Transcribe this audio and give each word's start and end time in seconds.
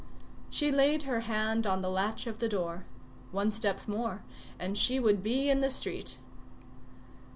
She 0.49 0.71
laid 0.71 1.03
her 1.03 1.19
hand 1.19 1.67
on 1.67 1.81
the 1.81 1.89
latch 1.91 2.25
of 2.25 2.39
the 2.39 2.49
door. 2.49 2.85
One 3.31 3.51
step 3.51 3.87
more 3.87 4.23
and 4.57 4.75
she 4.75 4.99
would 4.99 5.21
be 5.21 5.47
in 5.47 5.61
the 5.61 5.69
street. 5.69 6.17